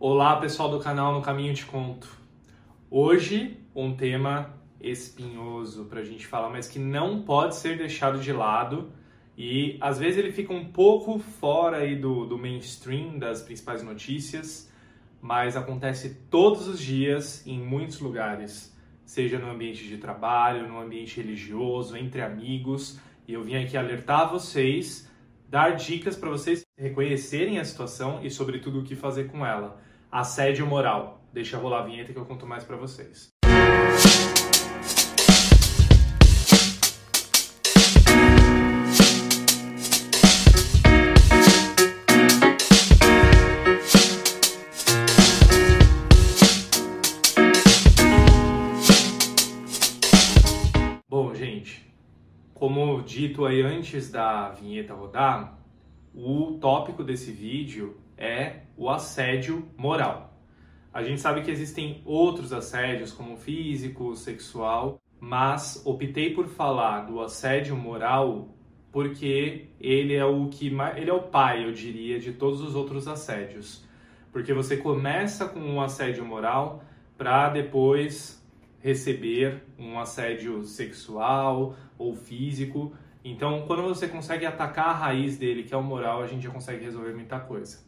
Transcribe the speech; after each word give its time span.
Olá, 0.00 0.36
pessoal 0.36 0.70
do 0.70 0.78
canal 0.78 1.12
No 1.12 1.20
Caminho 1.20 1.52
Te 1.52 1.66
Conto. 1.66 2.08
Hoje, 2.88 3.58
um 3.74 3.96
tema 3.96 4.54
espinhoso 4.80 5.86
para 5.86 5.98
a 5.98 6.04
gente 6.04 6.24
falar, 6.24 6.50
mas 6.50 6.68
que 6.68 6.78
não 6.78 7.22
pode 7.22 7.56
ser 7.56 7.76
deixado 7.76 8.20
de 8.20 8.32
lado 8.32 8.92
e 9.36 9.76
às 9.80 9.98
vezes 9.98 10.16
ele 10.16 10.30
fica 10.30 10.52
um 10.52 10.66
pouco 10.66 11.18
fora 11.18 11.78
aí 11.78 11.96
do, 11.96 12.24
do 12.26 12.38
mainstream 12.38 13.18
das 13.18 13.42
principais 13.42 13.82
notícias, 13.82 14.72
mas 15.20 15.56
acontece 15.56 16.16
todos 16.30 16.68
os 16.68 16.78
dias 16.78 17.44
em 17.44 17.58
muitos 17.58 17.98
lugares, 17.98 18.72
seja 19.04 19.36
no 19.36 19.50
ambiente 19.50 19.82
de 19.82 19.98
trabalho, 19.98 20.68
no 20.68 20.80
ambiente 20.80 21.20
religioso, 21.20 21.96
entre 21.96 22.22
amigos, 22.22 23.00
e 23.26 23.32
eu 23.32 23.42
vim 23.42 23.56
aqui 23.56 23.76
alertar 23.76 24.30
vocês, 24.30 25.10
dar 25.48 25.70
dicas 25.70 26.14
para 26.14 26.30
vocês 26.30 26.64
reconhecerem 26.78 27.58
a 27.58 27.64
situação 27.64 28.20
e, 28.22 28.30
sobretudo, 28.30 28.78
o 28.78 28.84
que 28.84 28.94
fazer 28.94 29.26
com 29.26 29.44
ela 29.44 29.87
assédio 30.10 30.66
moral. 30.66 31.20
Deixa 31.32 31.58
rolar 31.58 31.80
a 31.80 31.84
vinheta 31.84 32.12
que 32.12 32.18
eu 32.18 32.24
conto 32.24 32.46
mais 32.46 32.64
para 32.64 32.76
vocês. 32.76 33.28
Bom, 51.08 51.34
gente, 51.34 51.86
como 52.54 53.02
dito 53.02 53.44
aí 53.44 53.60
antes 53.60 54.10
da 54.10 54.48
vinheta 54.50 54.94
rodar, 54.94 55.58
o 56.14 56.58
tópico 56.60 57.04
desse 57.04 57.30
vídeo 57.30 58.00
é 58.18 58.62
o 58.76 58.90
assédio 58.90 59.68
moral. 59.76 60.34
A 60.92 61.02
gente 61.02 61.20
sabe 61.20 61.42
que 61.42 61.50
existem 61.50 62.02
outros 62.04 62.52
assédios, 62.52 63.12
como 63.12 63.36
físico, 63.36 64.16
sexual, 64.16 65.00
mas 65.20 65.82
optei 65.84 66.34
por 66.34 66.48
falar 66.48 67.02
do 67.02 67.20
assédio 67.20 67.76
moral 67.76 68.48
porque 68.90 69.68
ele 69.80 70.14
é 70.14 70.24
o 70.24 70.48
que 70.48 70.74
ele 70.96 71.10
é 71.10 71.12
o 71.12 71.22
pai, 71.22 71.64
eu 71.64 71.72
diria, 71.72 72.18
de 72.18 72.32
todos 72.32 72.60
os 72.60 72.74
outros 72.74 73.06
assédios. 73.06 73.84
Porque 74.32 74.52
você 74.52 74.76
começa 74.76 75.46
com 75.46 75.60
um 75.60 75.80
assédio 75.80 76.24
moral 76.24 76.82
para 77.16 77.50
depois 77.50 78.42
receber 78.80 79.62
um 79.78 79.98
assédio 79.98 80.64
sexual 80.64 81.76
ou 81.98 82.14
físico. 82.14 82.92
Então, 83.24 83.64
quando 83.66 83.82
você 83.82 84.08
consegue 84.08 84.46
atacar 84.46 84.88
a 84.88 84.94
raiz 84.94 85.36
dele, 85.36 85.64
que 85.64 85.74
é 85.74 85.76
o 85.76 85.82
moral, 85.82 86.22
a 86.22 86.26
gente 86.26 86.42
já 86.42 86.50
consegue 86.50 86.84
resolver 86.84 87.12
muita 87.12 87.38
coisa. 87.40 87.78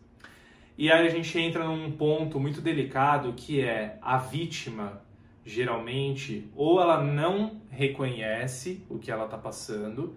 E 0.81 0.91
aí 0.91 1.07
a 1.07 1.11
gente 1.11 1.39
entra 1.39 1.63
num 1.63 1.93
ponto 1.93 2.41
muito 2.41 2.63
delicado 2.63 3.35
que 3.35 3.61
é 3.61 3.99
a 4.01 4.17
vítima, 4.17 5.03
geralmente, 5.45 6.51
ou 6.57 6.81
ela 6.81 7.05
não 7.05 7.61
reconhece 7.69 8.83
o 8.89 8.99
que 8.99 9.11
ela 9.11 9.27
está 9.27 9.37
passando, 9.37 10.15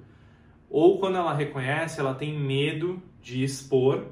ou 0.69 0.99
quando 0.99 1.17
ela 1.17 1.33
reconhece, 1.33 1.99
ela 1.99 2.15
tem 2.15 2.39
medo 2.39 3.03
de 3.21 3.43
expor 3.43 4.05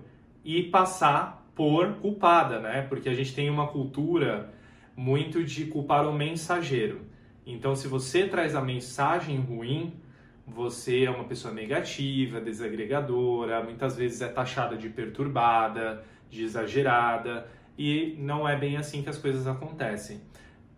e 0.44 0.64
passar 0.64 1.50
por 1.56 1.94
culpada, 2.02 2.60
né? 2.60 2.82
Porque 2.82 3.08
a 3.08 3.14
gente 3.14 3.34
tem 3.34 3.50
uma 3.50 3.68
cultura 3.68 4.54
muito 4.94 5.46
de 5.46 5.68
culpar 5.68 6.06
o 6.06 6.12
mensageiro. 6.12 7.00
Então, 7.46 7.78
se 7.78 7.88
você 7.88 8.28
traz 8.28 8.56
a 8.56 8.62
mensagem 8.62 9.40
ruim, 9.40 9.94
você 10.46 11.06
é 11.06 11.10
uma 11.10 11.24
pessoa 11.24 11.54
negativa, 11.54 12.42
desagregadora, 12.42 13.64
muitas 13.64 13.96
vezes 13.96 14.22
é 14.22 14.28
taxada 14.28 14.76
de 14.76 14.90
perturbada, 14.90 16.04
de 16.32 16.44
exagerada, 16.44 17.48
e 17.78 18.16
não 18.18 18.48
é 18.48 18.58
bem 18.58 18.78
assim 18.78 19.04
que 19.04 19.10
as 19.10 19.18
coisas 19.18 19.46
acontecem. 19.46 20.22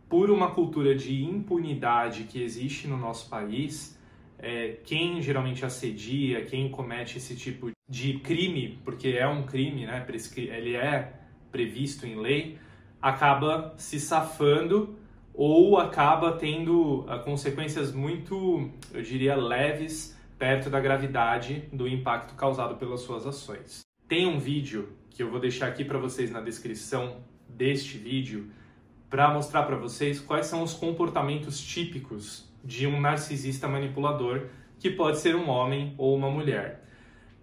Por 0.10 0.30
uma 0.30 0.52
cultura 0.52 0.94
de 0.94 1.24
impunidade 1.24 2.24
que 2.24 2.42
existe 2.42 2.88
no 2.88 2.98
nosso 2.98 3.30
país, 3.30 3.98
é, 4.40 4.78
quem 4.84 5.22
geralmente 5.22 5.64
assedia, 5.64 6.44
quem 6.44 6.70
comete 6.70 7.18
esse 7.18 7.36
tipo 7.36 7.72
de 7.88 8.20
crime, 8.20 8.80
porque 8.84 9.10
é 9.10 9.28
um 9.28 9.44
crime, 9.44 9.86
né, 9.86 10.06
ele 10.36 10.76
é 10.76 11.14
previsto 11.52 12.06
em 12.06 12.16
lei, 12.16 12.58
acaba 13.02 13.74
se 13.78 14.00
safando 14.00 14.98
ou 15.34 15.78
acaba 15.78 16.34
tendo 16.34 17.02
uh, 17.02 17.24
consequências 17.24 17.92
muito, 17.92 18.70
eu 18.94 19.02
diria, 19.02 19.36
leves 19.36 20.18
perto 20.38 20.70
da 20.70 20.80
gravidade 20.80 21.64
do 21.72 21.88
impacto 21.88 22.36
causado 22.36 22.76
pelas 22.76 23.02
suas 23.02 23.26
ações. 23.26 23.82
Tem 24.08 24.28
um 24.28 24.38
vídeo 24.40 24.90
que 25.14 25.22
eu 25.22 25.30
vou 25.30 25.40
deixar 25.40 25.68
aqui 25.68 25.86
para 25.86 26.00
vocês 26.00 26.32
na 26.32 26.42
descrição 26.42 27.18
deste 27.48 27.98
vídeo 27.98 28.50
para 29.10 29.32
mostrar 29.32 29.62
para 29.64 29.76
vocês 29.76 30.20
quais 30.20 30.48
são 30.48 30.64
os 30.64 30.74
comportamentos 30.74 31.62
típicos 31.62 32.52
de 32.64 32.88
um 32.88 33.00
narcisista 33.00 33.68
manipulador, 33.68 34.48
que 34.80 34.90
pode 34.90 35.20
ser 35.20 35.36
um 35.36 35.48
homem 35.50 35.94
ou 36.00 36.16
uma 36.16 36.32
mulher, 36.32 36.84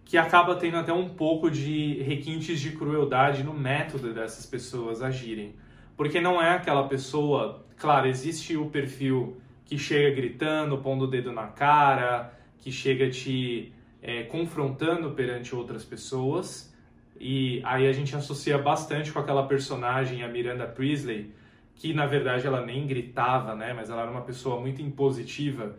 que 0.04 0.18
acaba 0.18 0.56
tendo 0.56 0.78
até 0.78 0.92
um 0.92 1.10
pouco 1.10 1.48
de 1.48 2.02
requintes 2.02 2.60
de 2.60 2.72
crueldade 2.72 3.44
no 3.44 3.54
método 3.54 4.12
dessas 4.12 4.44
pessoas 4.44 5.00
agirem. 5.00 5.54
Porque 5.96 6.20
não 6.20 6.42
é 6.42 6.50
aquela 6.50 6.88
pessoa, 6.88 7.64
claro, 7.76 8.08
existe 8.08 8.56
o 8.56 8.66
perfil 8.66 9.40
que 9.64 9.78
chega 9.78 10.12
gritando, 10.12 10.78
pondo 10.78 11.04
o 11.04 11.06
dedo 11.06 11.30
na 11.30 11.46
cara, 11.46 12.34
que 12.58 12.72
chega 12.72 13.08
te 13.08 13.72
é, 14.02 14.24
confrontando 14.24 15.12
perante 15.12 15.54
outras 15.54 15.84
pessoas, 15.84 16.74
e 17.20 17.60
aí 17.66 17.86
a 17.86 17.92
gente 17.92 18.16
associa 18.16 18.56
bastante 18.56 19.12
com 19.12 19.18
aquela 19.18 19.46
personagem, 19.46 20.22
a 20.22 20.28
Miranda 20.28 20.66
Priestley, 20.66 21.34
que 21.74 21.92
na 21.92 22.06
verdade 22.06 22.46
ela 22.46 22.64
nem 22.64 22.86
gritava, 22.86 23.54
né? 23.54 23.74
Mas 23.74 23.90
ela 23.90 24.02
era 24.02 24.10
uma 24.10 24.22
pessoa 24.22 24.58
muito 24.58 24.80
impositiva 24.80 25.76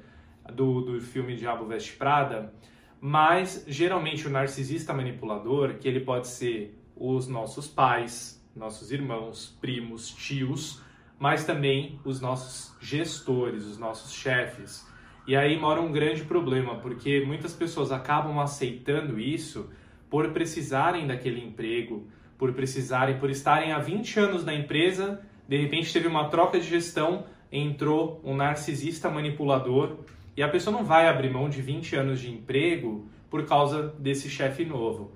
do, 0.53 0.81
do 0.81 1.01
filme 1.01 1.35
Diabo 1.35 1.66
Veste 1.66 1.94
Prada. 1.94 2.53
Mas 3.00 3.66
geralmente 3.68 4.28
o 4.28 4.30
narcisista 4.30 4.94
manipulador, 4.94 5.80
que 5.80 5.88
ele 5.88 6.01
pode 6.01 6.28
ser 6.28 6.80
os 6.96 7.28
nossos 7.28 7.68
pais, 7.68 8.40
nossos 8.56 8.91
irmãos, 8.91 9.57
primos, 9.59 10.12
tios, 10.12 10.80
mas 11.18 11.44
também 11.44 12.00
os 12.06 12.22
nossos 12.22 12.75
gestores, 12.80 13.66
os 13.66 13.80
nossos 13.80 14.13
chefes. 14.13 14.88
E 15.25 15.35
aí 15.35 15.59
mora 15.59 15.81
um 15.81 15.91
grande 15.91 16.24
problema, 16.24 16.75
porque 16.75 17.24
muitas 17.25 17.53
pessoas 17.53 17.91
acabam 17.91 18.40
aceitando 18.40 19.19
isso 19.19 19.72
por 20.12 20.30
precisarem 20.32 21.08
daquele 21.08 21.42
emprego, 21.42 22.06
por 22.38 22.52
precisarem, 22.52 23.18
por 23.18 23.30
estarem 23.30 23.72
há 23.72 23.80
20 23.80 24.20
anos 24.20 24.46
na 24.46 24.54
empresa, 24.54 25.22
de 25.48 25.56
repente 25.56 25.94
teve 25.94 26.06
uma 26.06 26.28
troca 26.28 26.60
de 26.60 26.68
gestão, 26.68 27.26
entrou 27.50 28.20
um 28.24 28.36
narcisista 28.36 29.10
manipulador 29.10 30.00
e 30.36 30.44
a 30.44 30.50
pessoa 30.50 30.76
não 30.76 30.84
vai 30.84 31.08
abrir 31.08 31.32
mão 31.32 31.50
de 31.50 31.62
20 31.62 31.96
anos 31.96 32.20
de 32.20 32.30
emprego 32.30 33.08
por 33.30 33.46
causa 33.46 33.88
desse 33.98 34.30
chefe 34.30 34.66
novo. 34.66 35.12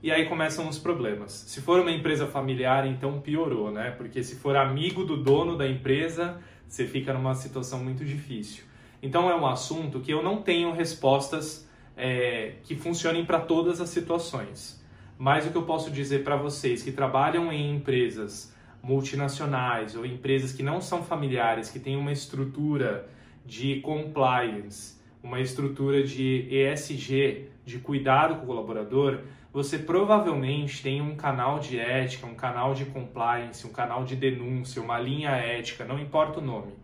E 0.00 0.12
aí 0.12 0.26
começam 0.26 0.68
os 0.68 0.78
problemas. 0.78 1.32
Se 1.32 1.60
for 1.60 1.80
uma 1.80 1.90
empresa 1.90 2.26
familiar, 2.28 2.86
então 2.86 3.20
piorou, 3.20 3.72
né? 3.72 3.90
Porque 3.90 4.22
se 4.22 4.36
for 4.36 4.56
amigo 4.56 5.04
do 5.04 5.16
dono 5.16 5.56
da 5.56 5.66
empresa, 5.66 6.40
você 6.68 6.86
fica 6.86 7.12
numa 7.12 7.34
situação 7.34 7.82
muito 7.82 8.04
difícil. 8.04 8.62
Então 9.02 9.28
é 9.28 9.34
um 9.34 9.46
assunto 9.46 9.98
que 9.98 10.12
eu 10.12 10.22
não 10.22 10.40
tenho 10.40 10.70
respostas 10.72 11.66
é, 11.96 12.54
que 12.64 12.74
funcionem 12.74 13.24
para 13.24 13.40
todas 13.40 13.80
as 13.80 13.88
situações. 13.88 14.84
Mas 15.18 15.46
o 15.46 15.50
que 15.50 15.56
eu 15.56 15.62
posso 15.62 15.90
dizer 15.90 16.22
para 16.22 16.36
vocês 16.36 16.82
que 16.82 16.92
trabalham 16.92 17.50
em 17.52 17.74
empresas 17.74 18.54
multinacionais 18.82 19.96
ou 19.96 20.04
empresas 20.04 20.52
que 20.52 20.62
não 20.62 20.80
são 20.80 21.02
familiares, 21.02 21.70
que 21.70 21.80
têm 21.80 21.96
uma 21.96 22.12
estrutura 22.12 23.08
de 23.44 23.80
compliance, 23.80 25.00
uma 25.22 25.40
estrutura 25.40 26.04
de 26.04 26.46
ESG, 26.50 27.48
de 27.64 27.78
cuidado 27.78 28.36
com 28.36 28.44
o 28.44 28.46
colaborador, 28.46 29.20
você 29.52 29.78
provavelmente 29.78 30.82
tem 30.82 31.00
um 31.00 31.16
canal 31.16 31.58
de 31.58 31.78
ética, 31.78 32.26
um 32.26 32.34
canal 32.34 32.74
de 32.74 32.84
compliance, 32.84 33.66
um 33.66 33.72
canal 33.72 34.04
de 34.04 34.14
denúncia, 34.14 34.82
uma 34.82 35.00
linha 35.00 35.30
ética, 35.30 35.84
não 35.84 35.98
importa 35.98 36.40
o 36.40 36.42
nome. 36.42 36.74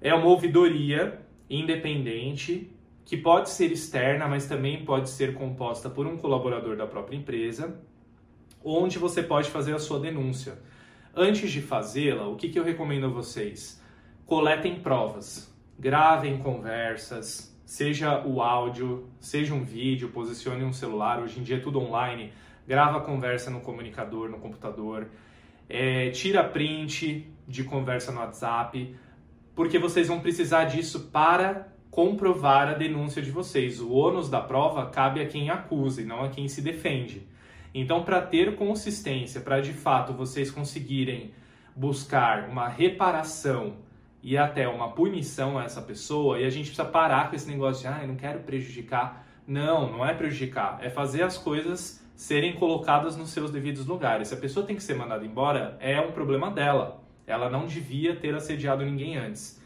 É 0.00 0.14
uma 0.14 0.26
ouvidoria 0.26 1.20
independente 1.50 2.70
que 3.04 3.16
pode 3.16 3.50
ser 3.50 3.72
externa, 3.72 4.28
mas 4.28 4.46
também 4.46 4.84
pode 4.84 5.10
ser 5.10 5.34
composta 5.34 5.90
por 5.90 6.06
um 6.06 6.16
colaborador 6.16 6.76
da 6.76 6.86
própria 6.86 7.16
empresa, 7.16 7.80
onde 8.64 8.98
você 8.98 9.22
pode 9.22 9.50
fazer 9.50 9.74
a 9.74 9.78
sua 9.78 9.98
denúncia. 9.98 10.58
Antes 11.14 11.50
de 11.50 11.60
fazê-la, 11.60 12.26
o 12.28 12.36
que, 12.36 12.48
que 12.48 12.58
eu 12.58 12.64
recomendo 12.64 13.06
a 13.06 13.10
vocês? 13.10 13.82
Coletem 14.24 14.80
provas, 14.80 15.52
gravem 15.78 16.38
conversas, 16.38 17.52
seja 17.64 18.24
o 18.24 18.40
áudio, 18.40 19.08
seja 19.18 19.52
um 19.52 19.64
vídeo, 19.64 20.10
posicione 20.10 20.64
um 20.64 20.72
celular, 20.72 21.20
hoje 21.20 21.40
em 21.40 21.42
dia 21.42 21.56
é 21.56 21.60
tudo 21.60 21.80
online, 21.80 22.32
grava 22.66 22.98
a 22.98 23.00
conversa 23.00 23.50
no 23.50 23.60
comunicador, 23.60 24.28
no 24.28 24.38
computador, 24.38 25.08
é, 25.68 26.10
tira 26.10 26.44
print 26.44 27.26
de 27.48 27.64
conversa 27.64 28.12
no 28.12 28.20
WhatsApp, 28.20 28.94
porque 29.54 29.78
vocês 29.78 30.08
vão 30.08 30.20
precisar 30.20 30.64
disso 30.64 31.10
para 31.12 31.71
comprovar 31.92 32.68
a 32.68 32.72
denúncia 32.72 33.20
de 33.20 33.30
vocês. 33.30 33.78
O 33.78 33.92
ônus 33.92 34.30
da 34.30 34.40
prova 34.40 34.86
cabe 34.86 35.20
a 35.20 35.26
quem 35.26 35.50
acusa 35.50 36.00
e 36.00 36.06
não 36.06 36.24
a 36.24 36.30
quem 36.30 36.48
se 36.48 36.62
defende. 36.62 37.28
Então, 37.74 38.02
para 38.02 38.22
ter 38.22 38.56
consistência, 38.56 39.42
para 39.42 39.60
de 39.60 39.74
fato 39.74 40.14
vocês 40.14 40.50
conseguirem 40.50 41.32
buscar 41.76 42.48
uma 42.48 42.66
reparação 42.66 43.74
e 44.22 44.38
até 44.38 44.66
uma 44.66 44.92
punição 44.92 45.58
a 45.58 45.64
essa 45.64 45.82
pessoa, 45.82 46.40
e 46.40 46.46
a 46.46 46.50
gente 46.50 46.66
precisa 46.66 46.84
parar 46.84 47.28
com 47.28 47.36
esse 47.36 47.48
negócio 47.48 47.82
de, 47.82 47.88
ah, 47.88 47.98
eu 48.00 48.08
não 48.08 48.16
quero 48.16 48.40
prejudicar. 48.40 49.26
Não, 49.46 49.92
não 49.92 50.06
é 50.06 50.14
prejudicar, 50.14 50.78
é 50.80 50.88
fazer 50.88 51.22
as 51.22 51.36
coisas 51.36 52.02
serem 52.14 52.54
colocadas 52.54 53.16
nos 53.16 53.30
seus 53.30 53.50
devidos 53.50 53.84
lugares. 53.84 54.28
Se 54.28 54.34
a 54.34 54.38
pessoa 54.38 54.64
tem 54.64 54.76
que 54.76 54.82
ser 54.82 54.94
mandada 54.94 55.26
embora, 55.26 55.76
é 55.78 56.00
um 56.00 56.12
problema 56.12 56.50
dela. 56.50 57.02
Ela 57.26 57.50
não 57.50 57.66
devia 57.66 58.16
ter 58.16 58.34
assediado 58.34 58.82
ninguém 58.82 59.18
antes. 59.18 59.60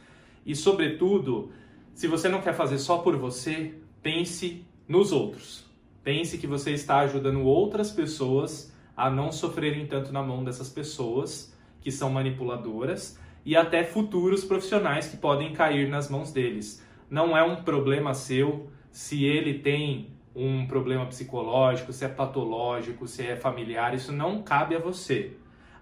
E, 0.44 0.56
sobretudo, 0.56 1.52
se 1.96 2.06
você 2.06 2.28
não 2.28 2.42
quer 2.42 2.52
fazer 2.52 2.76
só 2.76 2.98
por 2.98 3.16
você, 3.16 3.72
pense 4.02 4.66
nos 4.86 5.12
outros. 5.12 5.64
Pense 6.04 6.36
que 6.36 6.46
você 6.46 6.72
está 6.72 6.98
ajudando 6.98 7.40
outras 7.40 7.90
pessoas 7.90 8.70
a 8.94 9.08
não 9.08 9.32
sofrerem 9.32 9.86
tanto 9.86 10.12
na 10.12 10.22
mão 10.22 10.44
dessas 10.44 10.68
pessoas 10.68 11.56
que 11.80 11.90
são 11.90 12.10
manipuladoras 12.10 13.18
e 13.46 13.56
até 13.56 13.82
futuros 13.82 14.44
profissionais 14.44 15.08
que 15.08 15.16
podem 15.16 15.54
cair 15.54 15.88
nas 15.88 16.10
mãos 16.10 16.30
deles. 16.30 16.84
Não 17.08 17.34
é 17.34 17.42
um 17.42 17.62
problema 17.62 18.12
seu 18.12 18.68
se 18.90 19.24
ele 19.24 19.60
tem 19.60 20.10
um 20.34 20.66
problema 20.66 21.06
psicológico, 21.06 21.94
se 21.94 22.04
é 22.04 22.08
patológico, 22.08 23.08
se 23.08 23.26
é 23.26 23.36
familiar, 23.36 23.94
isso 23.94 24.12
não 24.12 24.42
cabe 24.42 24.76
a 24.76 24.78
você. 24.78 25.32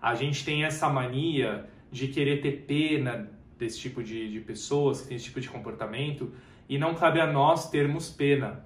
A 0.01 0.15
gente 0.15 0.45
tem 0.45 0.63
essa 0.63 0.89
mania 0.89 1.69
de 1.91 2.07
querer 2.07 2.41
ter 2.41 2.65
pena 2.69 3.34
desse 3.59 3.79
tipo 3.79 4.03
de, 4.03 4.31
de 4.31 4.41
pessoas 4.41 5.01
que 5.01 5.09
tem 5.09 5.17
esse 5.17 5.27
tipo 5.27 5.41
de 5.41 5.49
comportamento 5.49 6.33
e 6.69 6.79
não 6.79 6.95
cabe 6.95 7.21
a 7.21 7.27
nós 7.27 7.71
termos 7.71 8.11
pena 8.11 8.65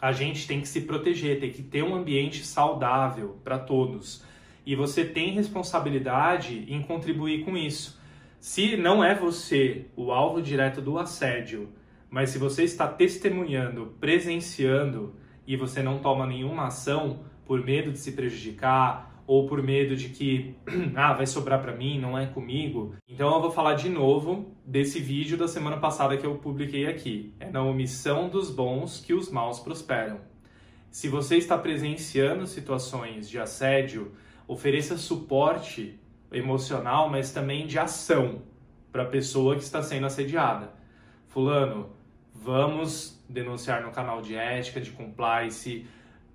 a 0.00 0.12
gente 0.12 0.46
tem 0.46 0.60
que 0.60 0.68
se 0.68 0.82
proteger, 0.82 1.40
tem 1.40 1.50
que 1.50 1.62
ter 1.62 1.82
um 1.82 1.94
ambiente 1.94 2.44
saudável 2.44 3.38
para 3.42 3.58
todos. 3.58 4.22
E 4.64 4.74
você 4.74 5.04
tem 5.04 5.32
responsabilidade 5.32 6.66
em 6.68 6.82
contribuir 6.82 7.44
com 7.44 7.56
isso. 7.56 7.98
Se 8.38 8.76
não 8.76 9.02
é 9.02 9.14
você 9.14 9.86
o 9.96 10.12
alvo 10.12 10.42
direto 10.42 10.80
do 10.80 10.98
assédio, 10.98 11.70
mas 12.10 12.30
se 12.30 12.38
você 12.38 12.62
está 12.64 12.86
testemunhando, 12.86 13.94
presenciando 13.98 15.14
e 15.46 15.56
você 15.56 15.82
não 15.82 15.98
toma 15.98 16.26
nenhuma 16.26 16.66
ação 16.66 17.20
por 17.44 17.64
medo 17.64 17.92
de 17.92 17.98
se 17.98 18.12
prejudicar 18.12 19.15
ou 19.26 19.46
por 19.46 19.62
medo 19.62 19.96
de 19.96 20.08
que 20.08 20.54
ah, 20.94 21.12
vai 21.12 21.26
sobrar 21.26 21.60
para 21.60 21.74
mim, 21.74 21.98
não 21.98 22.16
é 22.16 22.26
comigo. 22.26 22.94
Então 23.08 23.34
eu 23.34 23.40
vou 23.40 23.50
falar 23.50 23.74
de 23.74 23.88
novo 23.88 24.56
desse 24.64 25.00
vídeo 25.00 25.36
da 25.36 25.48
semana 25.48 25.78
passada 25.78 26.16
que 26.16 26.24
eu 26.24 26.36
publiquei 26.36 26.86
aqui. 26.86 27.34
É 27.40 27.50
na 27.50 27.62
omissão 27.62 28.28
dos 28.28 28.50
bons 28.50 29.00
que 29.00 29.12
os 29.12 29.30
maus 29.30 29.58
prosperam. 29.58 30.20
Se 30.90 31.08
você 31.08 31.36
está 31.36 31.58
presenciando 31.58 32.46
situações 32.46 33.28
de 33.28 33.38
assédio, 33.38 34.12
ofereça 34.46 34.96
suporte 34.96 35.98
emocional, 36.32 37.10
mas 37.10 37.32
também 37.32 37.66
de 37.66 37.78
ação 37.78 38.42
para 38.92 39.02
a 39.02 39.06
pessoa 39.06 39.56
que 39.56 39.62
está 39.62 39.82
sendo 39.82 40.06
assediada. 40.06 40.72
Fulano, 41.26 41.90
vamos 42.32 43.22
denunciar 43.28 43.82
no 43.82 43.90
canal 43.90 44.22
de 44.22 44.34
ética, 44.34 44.80
de 44.80 44.90
compliance, 44.90 45.86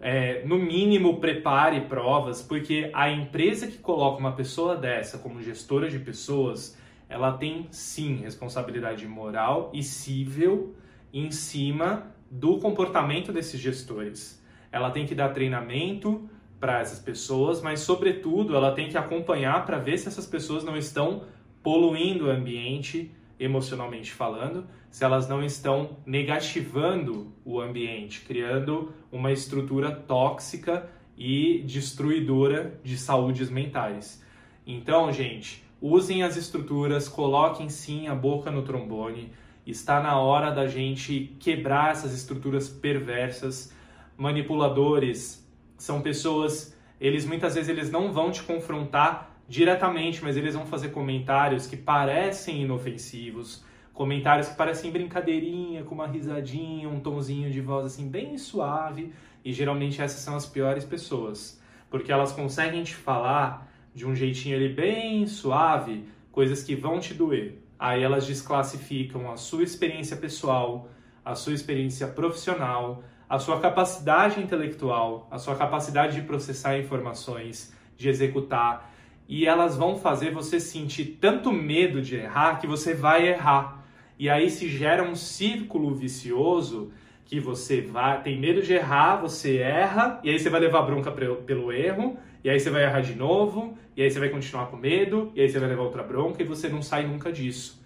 é, 0.01 0.43
no 0.45 0.57
mínimo, 0.57 1.19
prepare 1.19 1.81
provas, 1.81 2.41
porque 2.41 2.89
a 2.91 3.09
empresa 3.11 3.67
que 3.67 3.77
coloca 3.77 4.19
uma 4.19 4.31
pessoa 4.31 4.75
dessa 4.75 5.19
como 5.19 5.41
gestora 5.41 5.89
de 5.89 5.99
pessoas, 5.99 6.75
ela 7.07 7.33
tem 7.33 7.67
sim 7.69 8.15
responsabilidade 8.15 9.07
moral 9.07 9.69
e 9.73 9.83
civil 9.83 10.75
em 11.13 11.29
cima 11.29 12.07
do 12.31 12.57
comportamento 12.57 13.31
desses 13.31 13.59
gestores. 13.59 14.43
Ela 14.71 14.89
tem 14.89 15.05
que 15.05 15.13
dar 15.13 15.29
treinamento 15.29 16.27
para 16.59 16.79
essas 16.79 16.99
pessoas, 16.99 17.61
mas, 17.61 17.81
sobretudo, 17.81 18.55
ela 18.55 18.71
tem 18.71 18.89
que 18.89 18.97
acompanhar 18.97 19.65
para 19.65 19.77
ver 19.77 19.97
se 19.97 20.07
essas 20.07 20.25
pessoas 20.25 20.63
não 20.63 20.75
estão 20.75 21.25
poluindo 21.61 22.25
o 22.25 22.29
ambiente 22.31 23.11
emocionalmente 23.41 24.13
falando, 24.13 24.67
se 24.91 25.03
elas 25.03 25.27
não 25.27 25.43
estão 25.43 25.97
negativando 26.05 27.33
o 27.43 27.59
ambiente, 27.59 28.21
criando 28.21 28.93
uma 29.11 29.31
estrutura 29.31 29.91
tóxica 29.91 30.87
e 31.17 31.63
destruidora 31.65 32.79
de 32.83 32.97
saúdes 32.97 33.49
mentais. 33.49 34.23
Então, 34.65 35.11
gente, 35.11 35.63
usem 35.81 36.21
as 36.21 36.37
estruturas, 36.37 37.09
coloquem 37.09 37.67
sim 37.67 38.07
a 38.07 38.13
boca 38.13 38.51
no 38.51 38.61
trombone. 38.61 39.31
Está 39.65 40.01
na 40.01 40.19
hora 40.19 40.51
da 40.51 40.67
gente 40.67 41.35
quebrar 41.39 41.91
essas 41.91 42.13
estruturas 42.13 42.69
perversas. 42.69 43.73
Manipuladores 44.15 45.47
são 45.77 45.99
pessoas, 46.01 46.77
eles 46.99 47.25
muitas 47.25 47.55
vezes 47.55 47.69
eles 47.69 47.91
não 47.91 48.13
vão 48.13 48.29
te 48.29 48.43
confrontar 48.43 49.30
diretamente, 49.51 50.23
mas 50.23 50.37
eles 50.37 50.55
vão 50.55 50.65
fazer 50.65 50.91
comentários 50.91 51.67
que 51.67 51.75
parecem 51.75 52.61
inofensivos, 52.61 53.61
comentários 53.93 54.47
que 54.47 54.55
parecem 54.55 54.89
brincadeirinha, 54.89 55.83
com 55.83 55.93
uma 55.93 56.07
risadinha, 56.07 56.87
um 56.87 57.01
tonzinho 57.01 57.51
de 57.51 57.59
voz 57.59 57.85
assim 57.85 58.07
bem 58.07 58.37
suave, 58.37 59.11
e 59.43 59.51
geralmente 59.51 60.01
essas 60.01 60.21
são 60.21 60.37
as 60.37 60.45
piores 60.45 60.85
pessoas, 60.85 61.61
porque 61.89 62.13
elas 62.13 62.31
conseguem 62.31 62.81
te 62.81 62.95
falar 62.95 63.69
de 63.93 64.07
um 64.07 64.15
jeitinho 64.15 64.55
ali 64.55 64.69
bem 64.69 65.27
suave, 65.27 66.05
coisas 66.31 66.63
que 66.63 66.73
vão 66.73 66.97
te 67.01 67.13
doer. 67.13 67.61
Aí 67.77 68.01
elas 68.01 68.25
desclassificam 68.25 69.29
a 69.29 69.35
sua 69.35 69.63
experiência 69.63 70.15
pessoal, 70.15 70.87
a 71.25 71.35
sua 71.35 71.53
experiência 71.53 72.07
profissional, 72.07 73.03
a 73.27 73.37
sua 73.37 73.59
capacidade 73.59 74.39
intelectual, 74.39 75.27
a 75.29 75.37
sua 75.37 75.57
capacidade 75.57 76.15
de 76.15 76.21
processar 76.21 76.79
informações, 76.79 77.73
de 77.97 78.07
executar 78.07 78.90
e 79.31 79.47
elas 79.47 79.77
vão 79.77 79.95
fazer 79.95 80.33
você 80.33 80.59
sentir 80.59 81.17
tanto 81.21 81.53
medo 81.53 82.01
de 82.01 82.17
errar 82.17 82.59
que 82.59 82.67
você 82.67 82.93
vai 82.93 83.29
errar. 83.29 83.81
E 84.19 84.29
aí 84.29 84.49
se 84.49 84.67
gera 84.67 85.01
um 85.03 85.15
círculo 85.15 85.95
vicioso 85.95 86.91
que 87.23 87.39
você 87.39 87.79
vai 87.79 88.21
tem 88.21 88.37
medo 88.37 88.61
de 88.61 88.73
errar, 88.73 89.21
você 89.21 89.59
erra, 89.59 90.19
e 90.21 90.29
aí 90.29 90.37
você 90.37 90.49
vai 90.49 90.59
levar 90.59 90.81
bronca 90.81 91.09
pelo 91.09 91.71
erro, 91.71 92.17
e 92.43 92.49
aí 92.49 92.59
você 92.59 92.69
vai 92.69 92.83
errar 92.83 92.99
de 92.99 93.15
novo, 93.15 93.77
e 93.95 94.03
aí 94.03 94.11
você 94.11 94.19
vai 94.19 94.27
continuar 94.27 94.65
com 94.65 94.75
medo, 94.75 95.31
e 95.33 95.39
aí 95.39 95.47
você 95.47 95.59
vai 95.59 95.69
levar 95.69 95.83
outra 95.83 96.03
bronca 96.03 96.43
e 96.43 96.45
você 96.45 96.67
não 96.67 96.81
sai 96.81 97.07
nunca 97.07 97.31
disso. 97.31 97.81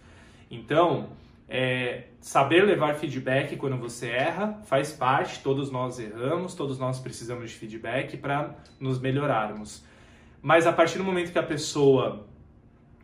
Então, 0.50 1.10
é, 1.48 2.06
saber 2.20 2.66
levar 2.66 2.96
feedback 2.96 3.56
quando 3.56 3.78
você 3.78 4.08
erra 4.08 4.60
faz 4.66 4.92
parte, 4.92 5.44
todos 5.44 5.70
nós 5.70 6.00
erramos, 6.00 6.56
todos 6.56 6.80
nós 6.80 7.00
precisamos 7.00 7.52
de 7.52 7.56
feedback 7.56 8.18
para 8.18 8.56
nos 8.80 9.00
melhorarmos. 9.00 9.86
Mas 10.46 10.68
a 10.68 10.72
partir 10.72 11.00
do 11.00 11.04
momento 11.04 11.32
que 11.32 11.40
a 11.40 11.44
pessoa, 11.44 12.24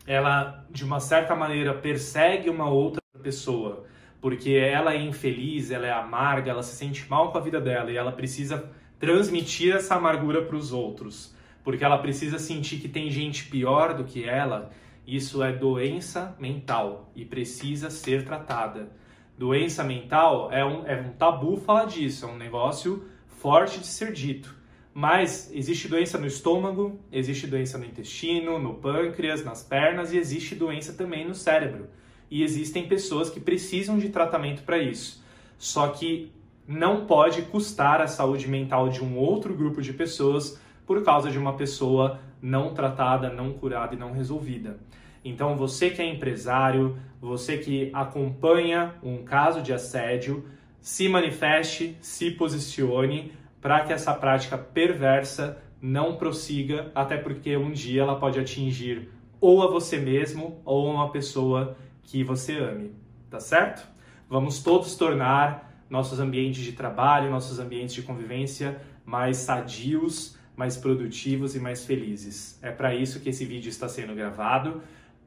ela 0.06 0.64
de 0.70 0.84
uma 0.84 1.00
certa 1.00 1.34
maneira 1.34 1.74
persegue 1.74 2.48
uma 2.48 2.70
outra 2.70 3.02
pessoa, 3.20 3.84
porque 4.20 4.52
ela 4.52 4.94
é 4.94 5.02
infeliz, 5.02 5.72
ela 5.72 5.84
é 5.84 5.92
amarga, 5.92 6.52
ela 6.52 6.62
se 6.62 6.76
sente 6.76 7.04
mal 7.10 7.32
com 7.32 7.38
a 7.38 7.40
vida 7.40 7.60
dela 7.60 7.90
e 7.90 7.96
ela 7.96 8.12
precisa 8.12 8.70
transmitir 8.96 9.74
essa 9.74 9.96
amargura 9.96 10.42
para 10.42 10.54
os 10.54 10.72
outros, 10.72 11.34
porque 11.64 11.84
ela 11.84 11.98
precisa 11.98 12.38
sentir 12.38 12.76
que 12.76 12.88
tem 12.88 13.10
gente 13.10 13.46
pior 13.46 13.92
do 13.92 14.04
que 14.04 14.22
ela. 14.22 14.70
Isso 15.04 15.42
é 15.42 15.50
doença 15.52 16.36
mental 16.38 17.10
e 17.12 17.24
precisa 17.24 17.90
ser 17.90 18.24
tratada. 18.24 18.88
Doença 19.36 19.82
mental 19.82 20.48
é 20.52 20.64
um, 20.64 20.86
é 20.86 20.94
um 20.94 21.10
tabu 21.14 21.56
falar 21.56 21.86
disso, 21.86 22.24
é 22.24 22.28
um 22.28 22.36
negócio 22.36 23.04
forte 23.26 23.80
de 23.80 23.86
ser 23.88 24.12
dito. 24.12 24.61
Mas 24.94 25.50
existe 25.54 25.88
doença 25.88 26.18
no 26.18 26.26
estômago, 26.26 26.98
existe 27.10 27.46
doença 27.46 27.78
no 27.78 27.84
intestino, 27.84 28.58
no 28.58 28.74
pâncreas, 28.74 29.44
nas 29.44 29.62
pernas 29.62 30.12
e 30.12 30.18
existe 30.18 30.54
doença 30.54 30.92
também 30.92 31.26
no 31.26 31.34
cérebro. 31.34 31.88
E 32.30 32.42
existem 32.42 32.86
pessoas 32.86 33.30
que 33.30 33.40
precisam 33.40 33.98
de 33.98 34.10
tratamento 34.10 34.62
para 34.62 34.78
isso. 34.78 35.24
Só 35.56 35.88
que 35.88 36.30
não 36.66 37.06
pode 37.06 37.42
custar 37.42 38.00
a 38.00 38.06
saúde 38.06 38.48
mental 38.48 38.88
de 38.88 39.02
um 39.02 39.16
outro 39.16 39.54
grupo 39.54 39.80
de 39.80 39.92
pessoas 39.92 40.60
por 40.86 41.02
causa 41.02 41.30
de 41.30 41.38
uma 41.38 41.54
pessoa 41.54 42.20
não 42.40 42.74
tratada, 42.74 43.30
não 43.30 43.52
curada 43.52 43.94
e 43.94 43.98
não 43.98 44.12
resolvida. 44.12 44.78
Então, 45.24 45.56
você 45.56 45.90
que 45.90 46.02
é 46.02 46.04
empresário, 46.04 46.98
você 47.20 47.56
que 47.56 47.90
acompanha 47.92 48.94
um 49.02 49.22
caso 49.22 49.62
de 49.62 49.72
assédio, 49.72 50.44
se 50.80 51.08
manifeste, 51.08 51.96
se 52.00 52.32
posicione 52.32 53.32
para 53.62 53.84
que 53.84 53.92
essa 53.92 54.12
prática 54.12 54.58
perversa 54.58 55.62
não 55.80 56.16
prossiga, 56.16 56.90
até 56.94 57.16
porque 57.16 57.56
um 57.56 57.70
dia 57.70 58.02
ela 58.02 58.16
pode 58.16 58.38
atingir 58.38 59.08
ou 59.40 59.62
a 59.62 59.70
você 59.70 59.98
mesmo 59.98 60.60
ou 60.64 60.90
a 60.90 60.94
uma 60.94 61.10
pessoa 61.10 61.76
que 62.02 62.24
você 62.24 62.58
ame, 62.58 62.92
tá 63.30 63.40
certo? 63.40 63.88
Vamos 64.28 64.62
todos 64.62 64.96
tornar 64.96 65.84
nossos 65.88 66.18
ambientes 66.18 66.64
de 66.64 66.72
trabalho, 66.72 67.30
nossos 67.30 67.58
ambientes 67.60 67.94
de 67.94 68.02
convivência 68.02 68.80
mais 69.04 69.38
sadios, 69.38 70.36
mais 70.56 70.76
produtivos 70.76 71.54
e 71.54 71.60
mais 71.60 71.84
felizes. 71.84 72.58
É 72.62 72.70
para 72.70 72.94
isso 72.94 73.20
que 73.20 73.28
esse 73.28 73.44
vídeo 73.44 73.68
está 73.68 73.88
sendo 73.88 74.14
gravado. 74.14 74.82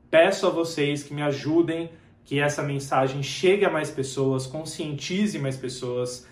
Peço 0.09 0.45
a 0.45 0.49
vocês 0.49 1.03
que 1.03 1.13
me 1.13 1.21
ajudem 1.21 1.89
que 2.23 2.39
essa 2.39 2.63
mensagem 2.63 3.21
chegue 3.21 3.63
a 3.63 3.69
mais 3.69 3.89
pessoas, 3.89 4.45
conscientize 4.45 5.37
mais 5.39 5.55
pessoas 5.55 6.27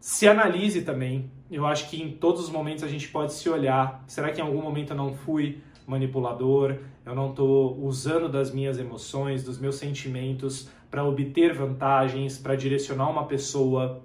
se 0.00 0.28
analise 0.28 0.82
também. 0.82 1.30
Eu 1.50 1.66
acho 1.66 1.88
que 1.88 2.02
em 2.02 2.12
todos 2.12 2.42
os 2.42 2.50
momentos 2.50 2.84
a 2.84 2.88
gente 2.88 3.08
pode 3.08 3.32
se 3.32 3.48
olhar. 3.48 4.04
Será 4.06 4.30
que 4.30 4.40
em 4.40 4.44
algum 4.44 4.62
momento 4.62 4.90
eu 4.90 4.96
não 4.96 5.14
fui 5.14 5.60
manipulador? 5.86 6.76
Eu 7.04 7.14
não 7.14 7.30
estou 7.30 7.78
usando 7.84 8.28
das 8.28 8.52
minhas 8.52 8.78
emoções, 8.78 9.44
dos 9.44 9.58
meus 9.58 9.76
sentimentos 9.76 10.68
para 10.90 11.04
obter 11.04 11.52
vantagens, 11.54 12.38
para 12.38 12.56
direcionar 12.56 13.10
uma 13.10 13.26
pessoa 13.26 14.02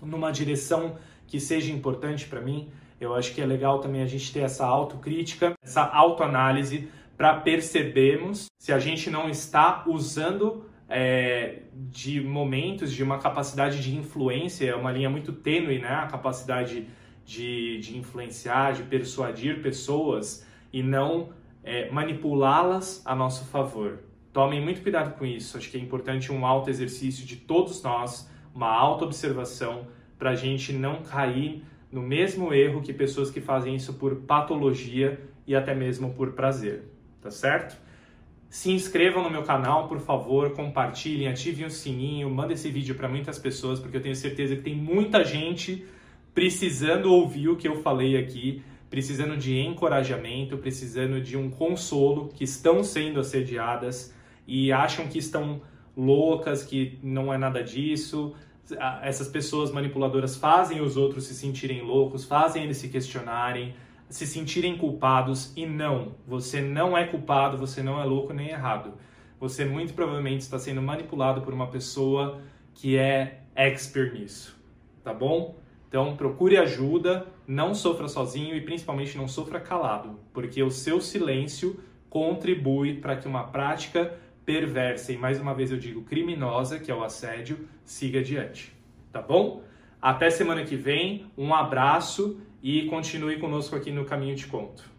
numa 0.00 0.30
direção 0.30 0.96
que 1.26 1.38
seja 1.38 1.72
importante 1.72 2.26
para 2.26 2.40
mim? 2.40 2.70
Eu 3.00 3.14
acho 3.14 3.34
que 3.34 3.40
é 3.40 3.46
legal 3.46 3.78
também 3.80 4.02
a 4.02 4.06
gente 4.06 4.32
ter 4.32 4.40
essa 4.40 4.66
autocrítica, 4.66 5.52
essa 5.62 5.82
autoanálise 5.82 6.88
para 7.16 7.34
percebermos 7.34 8.46
se 8.58 8.72
a 8.72 8.78
gente 8.78 9.10
não 9.10 9.28
está 9.28 9.84
usando 9.86 10.64
é, 10.88 11.62
de 11.74 12.20
momentos, 12.20 12.92
de 12.92 13.02
uma 13.02 13.18
capacidade 13.18 13.82
de 13.82 13.94
influência, 13.94 14.70
é 14.70 14.74
uma 14.74 14.90
linha 14.90 15.10
muito 15.10 15.32
tênue, 15.32 15.78
né? 15.78 15.90
A 15.90 16.06
capacidade 16.06 16.86
de, 17.24 17.78
de 17.78 17.98
influenciar, 17.98 18.72
de 18.72 18.82
persuadir 18.84 19.60
pessoas 19.60 20.46
e 20.72 20.82
não 20.82 21.30
é, 21.62 21.90
manipulá-las 21.90 23.02
a 23.04 23.14
nosso 23.14 23.44
favor. 23.46 23.98
Tomem 24.32 24.62
muito 24.62 24.80
cuidado 24.80 25.18
com 25.18 25.26
isso. 25.26 25.58
Acho 25.58 25.70
que 25.70 25.76
é 25.76 25.80
importante 25.80 26.32
um 26.32 26.46
auto 26.46 26.70
exercício 26.70 27.26
de 27.26 27.36
todos 27.36 27.82
nós, 27.82 28.30
uma 28.54 28.68
auto 28.68 29.04
observação 29.04 29.86
para 30.18 30.30
a 30.30 30.34
gente 30.34 30.72
não 30.72 31.02
cair 31.02 31.64
no 31.92 32.02
mesmo 32.02 32.52
erro 32.52 32.82
que 32.82 32.92
pessoas 32.92 33.30
que 33.30 33.40
fazem 33.40 33.74
isso 33.76 33.94
por 33.94 34.16
patologia 34.22 35.20
e 35.46 35.54
até 35.54 35.74
mesmo 35.74 36.12
por 36.14 36.32
prazer, 36.32 36.84
tá 37.20 37.30
certo? 37.30 37.78
Se 38.48 38.70
inscrevam 38.70 39.22
no 39.22 39.30
meu 39.30 39.42
canal, 39.42 39.88
por 39.88 40.00
favor, 40.00 40.52
compartilhem, 40.52 41.28
ativem 41.28 41.66
o 41.66 41.70
sininho, 41.70 42.30
mandem 42.30 42.54
esse 42.54 42.70
vídeo 42.70 42.94
para 42.94 43.08
muitas 43.08 43.38
pessoas, 43.38 43.78
porque 43.78 43.98
eu 43.98 44.02
tenho 44.02 44.16
certeza 44.16 44.56
que 44.56 44.62
tem 44.62 44.74
muita 44.74 45.22
gente 45.22 45.86
precisando 46.34 47.12
ouvir 47.12 47.48
o 47.48 47.56
que 47.56 47.68
eu 47.68 47.82
falei 47.82 48.16
aqui, 48.16 48.62
precisando 48.88 49.36
de 49.36 49.58
encorajamento, 49.58 50.56
precisando 50.56 51.20
de 51.20 51.36
um 51.36 51.50
consolo, 51.50 52.28
que 52.28 52.44
estão 52.44 52.82
sendo 52.82 53.20
assediadas 53.20 54.14
e 54.46 54.72
acham 54.72 55.08
que 55.08 55.18
estão 55.18 55.60
loucas, 55.94 56.62
que 56.62 56.98
não 57.02 57.32
é 57.32 57.36
nada 57.36 57.62
disso, 57.62 58.34
essas 59.02 59.28
pessoas 59.28 59.70
manipuladoras 59.70 60.36
fazem 60.36 60.80
os 60.80 60.96
outros 60.96 61.24
se 61.24 61.34
sentirem 61.34 61.82
loucos, 61.82 62.24
fazem 62.24 62.64
eles 62.64 62.78
se 62.78 62.88
questionarem, 62.88 63.74
se 64.08 64.26
sentirem 64.26 64.76
culpados 64.76 65.52
e 65.56 65.66
não, 65.66 66.14
você 66.26 66.60
não 66.60 66.96
é 66.96 67.06
culpado, 67.06 67.58
você 67.58 67.82
não 67.82 68.00
é 68.00 68.04
louco 68.04 68.32
nem 68.32 68.48
errado. 68.48 68.94
Você 69.40 69.64
muito 69.64 69.94
provavelmente 69.94 70.40
está 70.40 70.58
sendo 70.58 70.82
manipulado 70.82 71.42
por 71.42 71.54
uma 71.54 71.68
pessoa 71.68 72.40
que 72.74 72.96
é 72.96 73.42
expert 73.54 74.12
nisso, 74.12 74.58
tá 75.04 75.12
bom? 75.12 75.56
Então 75.88 76.16
procure 76.16 76.56
ajuda, 76.56 77.26
não 77.46 77.74
sofra 77.74 78.08
sozinho 78.08 78.54
e 78.54 78.60
principalmente 78.60 79.16
não 79.16 79.28
sofra 79.28 79.60
calado, 79.60 80.18
porque 80.32 80.62
o 80.62 80.70
seu 80.70 81.00
silêncio 81.00 81.80
contribui 82.10 82.94
para 82.94 83.16
que 83.16 83.28
uma 83.28 83.44
prática 83.44 84.18
perversa 84.44 85.12
e 85.12 85.16
mais 85.16 85.40
uma 85.40 85.54
vez 85.54 85.70
eu 85.70 85.78
digo 85.78 86.02
criminosa, 86.02 86.78
que 86.78 86.90
é 86.90 86.94
o 86.94 87.04
assédio, 87.04 87.68
siga 87.84 88.20
adiante. 88.20 88.74
Tá 89.12 89.22
bom? 89.22 89.62
Até 90.00 90.30
semana 90.30 90.64
que 90.64 90.76
vem, 90.76 91.26
um 91.36 91.54
abraço 91.54 92.40
e 92.62 92.86
continue 92.86 93.38
conosco 93.38 93.76
aqui 93.76 93.90
no 93.90 94.04
Caminho 94.04 94.34
de 94.34 94.46
Conto. 94.46 94.97